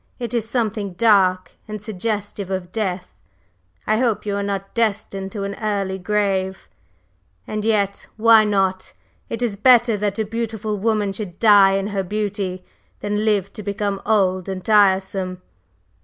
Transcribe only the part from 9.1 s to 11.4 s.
It is better that a beautiful woman should